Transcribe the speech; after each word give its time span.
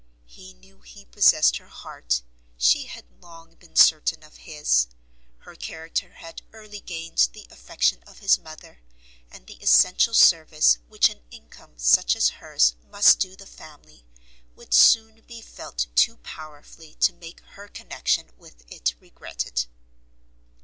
He 0.25 0.55
knew 0.55 0.81
he 0.81 1.05
possessed 1.05 1.57
her 1.57 1.67
heart, 1.69 2.23
she 2.57 2.87
had 2.87 3.21
long 3.21 3.53
been 3.53 3.75
certain 3.75 4.23
of 4.23 4.35
his, 4.37 4.87
her 5.41 5.53
character 5.53 6.13
had 6.13 6.41
early 6.53 6.79
gained 6.79 7.29
the 7.33 7.45
affection 7.51 8.01
of 8.07 8.17
his 8.17 8.39
mother, 8.39 8.81
and 9.29 9.45
the 9.45 9.61
essential 9.61 10.15
service 10.15 10.79
which 10.87 11.07
an 11.09 11.21
income 11.29 11.77
such 11.77 12.15
as 12.15 12.29
hers 12.41 12.73
must 12.89 13.19
do 13.19 13.35
the 13.35 13.45
family, 13.45 14.03
would 14.55 14.73
soon 14.73 15.21
be 15.27 15.39
felt 15.39 15.85
too 15.93 16.17
powerfully 16.17 16.95
to 16.95 17.13
make 17.13 17.39
her 17.41 17.67
connection 17.67 18.31
with 18.39 18.63
it 18.71 18.95
regretted. 18.99 19.67